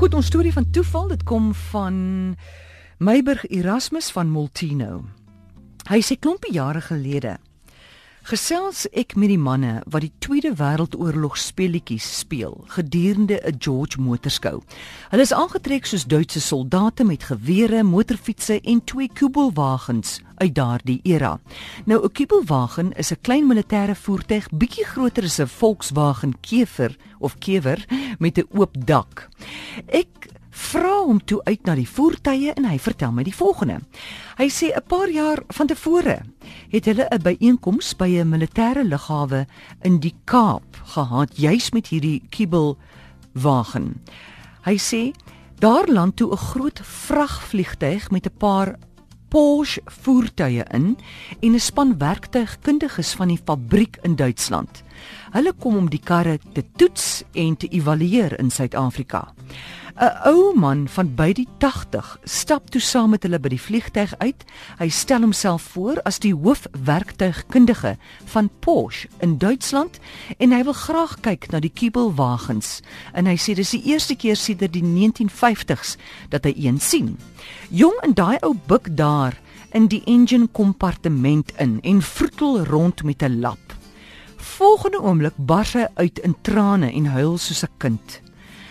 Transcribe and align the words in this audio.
Goed, 0.00 0.14
ons 0.16 0.26
storie 0.26 0.52
van 0.52 0.64
toeval, 0.72 1.10
dit 1.12 1.22
kom 1.28 1.50
van 1.54 1.96
Meiburg 3.04 3.42
Erasmus 3.52 4.08
van 4.16 4.30
Moltino. 4.32 5.02
Hy 5.92 6.00
sê 6.00 6.16
klompie 6.16 6.54
jare 6.56 6.80
gelede 6.80 7.34
gesels 8.30 8.84
ek 8.94 9.16
met 9.18 9.30
die 9.32 9.40
manne 9.40 9.80
wat 9.90 10.04
die 10.04 10.12
Tweede 10.22 10.52
Wêreldoorlog 10.54 11.38
speletjies 11.40 12.04
speel 12.20 12.52
gedurende 12.76 13.40
'n 13.42 13.56
George 13.58 14.00
motorskou. 14.00 14.62
Hulle 15.10 15.22
is 15.22 15.32
aangetrek 15.32 15.86
soos 15.86 16.04
Duitse 16.04 16.40
soldate 16.40 17.04
met 17.04 17.24
gewere, 17.24 17.82
motorfietsse 17.82 18.60
en 18.60 18.84
twee 18.84 19.08
kubelwagens 19.08 20.20
uit 20.36 20.54
daardie 20.54 21.00
era. 21.02 21.40
Nou 21.84 22.04
'n 22.04 22.12
kubelwagen 22.12 22.92
is 22.92 23.10
'n 23.10 23.20
klein 23.22 23.46
militêre 23.46 23.94
voertuig 23.94 24.48
bietjie 24.50 24.84
groter 24.84 25.24
as 25.24 25.40
'n 25.40 25.46
Volkswagen 25.46 26.40
Kever 26.40 26.96
of 27.18 27.38
Kewer 27.38 27.84
met 28.18 28.38
'n 28.38 28.46
oop 28.50 28.76
dak. 28.86 29.28
Ek 29.86 30.28
vra 30.50 31.00
hom 31.06 31.20
toe 31.24 31.40
uit 31.44 31.66
na 31.66 31.74
die 31.78 31.88
voertuie 31.88 32.52
en 32.52 32.66
hy 32.68 32.78
vertel 32.78 33.12
my 33.14 33.24
die 33.26 33.34
volgende. 33.34 33.80
Hy 34.38 34.48
sê 34.48 34.72
'n 34.74 34.86
paar 34.86 35.08
jaar 35.08 35.42
van 35.48 35.66
tevore 35.66 36.22
het 36.70 36.84
hulle 36.84 37.08
'n 37.10 37.22
byeenkoms 37.22 37.96
by 37.96 38.08
'n 38.08 38.28
militêre 38.28 38.84
lughawe 38.84 39.46
in 39.82 40.00
die 40.00 40.14
Kaap 40.24 40.82
gehad 40.94 41.36
juis 41.36 41.70
met 41.72 41.88
hierdie 41.88 42.22
Kibel 42.30 42.76
wagen. 43.32 44.00
Hy 44.64 44.76
sê 44.76 45.12
daar 45.58 45.86
land 45.88 46.16
toe 46.16 46.32
'n 46.32 46.36
groot 46.36 46.80
vragvliegtuig 46.82 48.10
met 48.10 48.26
'n 48.26 48.36
paar 48.38 48.76
Porsche 49.30 49.80
voertuie 49.86 50.64
in 50.74 50.96
en 51.40 51.54
'n 51.54 51.60
span 51.60 51.98
werktuigkundiges 51.98 53.12
van 53.14 53.28
die 53.28 53.40
fabriek 53.44 53.98
in 54.02 54.16
Duitsland. 54.16 54.82
Hulle 55.30 55.52
kom 55.52 55.76
om 55.76 55.90
die 55.90 56.02
karre 56.04 56.38
te 56.52 56.64
toets 56.76 57.22
en 57.32 57.56
te 57.56 57.68
evalueer 57.68 58.38
in 58.38 58.50
Suid-Afrika. 58.50 59.32
'n 60.00 60.16
Ou 60.24 60.54
man 60.56 60.88
van 60.88 61.14
by 61.14 61.32
die 61.36 61.48
80 61.58 62.18
stap 62.24 62.70
toe 62.72 62.80
saam 62.80 63.10
met 63.12 63.22
hulle 63.26 63.36
by 63.38 63.50
die 63.52 63.60
vliegtyg 63.60 64.14
uit. 64.18 64.44
Hy 64.78 64.88
stel 64.88 65.20
homself 65.20 65.62
voor 65.74 66.00
as 66.08 66.22
die 66.24 66.32
hoofwerktuigkundige 66.32 67.98
van 68.32 68.48
Porsche 68.64 69.10
in 69.20 69.36
Duitsland 69.38 69.98
en 70.38 70.54
hy 70.56 70.62
wil 70.64 70.72
graag 70.72 71.18
kyk 71.20 71.50
na 71.52 71.60
die 71.60 71.72
kubelwagens. 71.72 72.80
En 73.12 73.28
hy 73.28 73.36
sê 73.36 73.52
dis 73.58 73.74
die 73.76 73.82
eerste 73.92 74.16
keer 74.16 74.40
sedert 74.40 74.72
die 74.72 74.86
1950s 74.86 75.98
dat 76.32 76.48
hy 76.48 76.54
een 76.56 76.80
sien. 76.80 77.18
Jong 77.68 78.00
en 78.00 78.16
daai 78.16 78.38
ou 78.40 78.54
buk 78.72 78.88
daar 78.96 79.36
in 79.76 79.90
die 79.92 80.00
engine 80.08 80.48
kompartement 80.48 81.52
in 81.60 81.76
en 81.84 82.00
vroetel 82.00 82.64
rond 82.72 83.04
met 83.04 83.22
'n 83.22 83.40
lap. 83.40 83.76
Volgende 84.36 85.02
oomblik 85.02 85.36
bars 85.36 85.72
hy 85.72 85.86
uit 85.94 86.18
in 86.18 86.36
trane 86.40 86.92
en 86.92 87.04
huil 87.04 87.38
soos 87.38 87.62
'n 87.62 87.76
kind. 87.76 88.29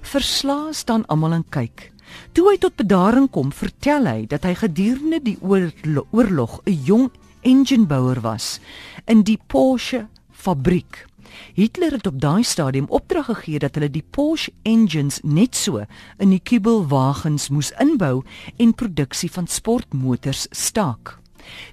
Verslae 0.00 0.72
staan 0.72 1.06
almal 1.06 1.32
en 1.32 1.44
kyk. 1.48 1.90
Toe 2.32 2.50
hy 2.50 2.56
tot 2.58 2.76
bedaring 2.76 3.28
kom, 3.30 3.52
vertel 3.52 4.06
hy 4.06 4.26
dat 4.30 4.46
hy 4.48 4.54
gedurende 4.58 5.20
die 5.22 5.38
oorlog 5.42 6.60
'n 6.66 6.82
jong 6.84 7.10
enginebouer 7.42 8.20
was 8.20 8.60
in 9.06 9.22
die 9.22 9.38
Porsche 9.46 10.08
fabriek. 10.30 11.06
Hitler 11.54 11.92
het 11.92 12.06
op 12.06 12.20
daai 12.20 12.42
stadium 12.42 12.86
opdrag 12.88 13.26
gegee 13.26 13.58
dat 13.58 13.74
hulle 13.74 13.90
die 13.90 14.04
Porsche 14.10 14.52
engines 14.62 15.20
net 15.22 15.56
so 15.56 15.84
in 16.18 16.30
die 16.30 16.42
kubelwagens 16.42 17.48
moes 17.48 17.72
inbou 17.78 18.22
en 18.56 18.74
produksie 18.74 19.30
van 19.30 19.46
sportmotors 19.46 20.46
staak. 20.50 21.18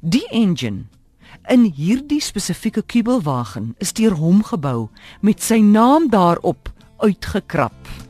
Die 0.01 0.25
engine 0.31 0.85
in 1.49 1.71
hierdie 1.75 2.21
spesifieke 2.21 2.81
kubelwagen 2.81 3.75
is 3.79 3.93
deur 3.93 4.17
hom 4.19 4.43
gebou 4.43 4.89
met 5.21 5.41
sy 5.43 5.59
naam 5.63 6.09
daarop 6.09 6.71
uitgekrap. 6.97 8.06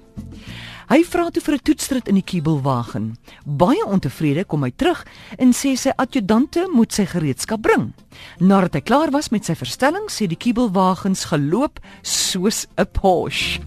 Hy 0.88 1.02
vra 1.04 1.26
toe 1.28 1.42
vir 1.44 1.56
'n 1.56 1.64
toetsrit 1.68 2.08
in 2.08 2.16
die 2.16 2.24
kubelwagen. 2.24 3.18
Baie 3.44 3.84
ontevrede 3.84 4.46
kom 4.46 4.64
hy 4.64 4.72
terug 4.72 5.04
en 5.38 5.52
sê 5.52 5.76
sy 5.76 5.92
adjudante 5.98 6.64
moet 6.72 6.94
sy 6.94 7.04
gereedskap 7.04 7.62
bring. 7.62 7.94
Nadat 8.40 8.74
hy 8.74 8.82
klaar 8.82 9.12
was 9.12 9.30
met 9.30 9.44
sy 9.44 9.54
verstelling, 9.54 10.08
sê 10.08 10.28
die 10.28 10.40
kubelwagens 10.40 11.26
geloop 11.26 11.80
soos 12.04 12.68
'n 12.78 12.86
Porsche. 12.94 13.60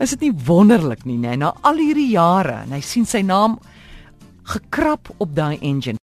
Is 0.00 0.10
dit 0.10 0.20
nie 0.22 0.32
wonderlik 0.32 1.04
nie, 1.04 1.16
nee, 1.16 1.36
na 1.36 1.54
al 1.62 1.76
hierdie 1.76 2.10
jare 2.10 2.62
en 2.64 2.72
hy 2.72 2.80
sien 2.80 3.06
sy 3.06 3.22
naam 3.22 3.60
gekrap 4.42 5.08
op 5.18 5.34
daai 5.34 5.58
engine. 5.60 5.94